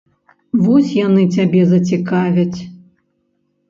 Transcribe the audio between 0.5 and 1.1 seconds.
Вось